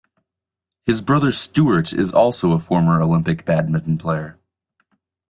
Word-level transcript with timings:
His 0.87 0.99
brother 0.99 1.31
Stuart 1.31 1.93
is 1.93 2.11
also 2.11 2.53
a 2.53 2.59
former 2.59 2.99
olympic 3.03 3.45
badminton 3.45 3.99
player. 3.99 4.39